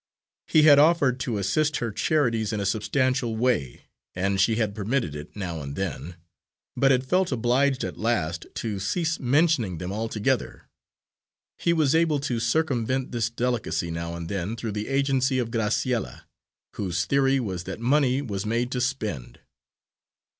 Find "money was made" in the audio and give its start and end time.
17.79-18.71